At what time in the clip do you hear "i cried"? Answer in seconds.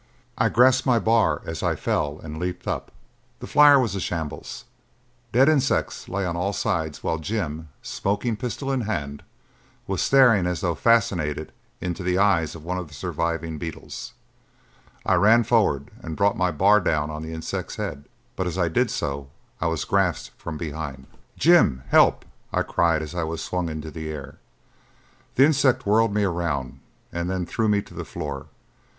22.51-23.03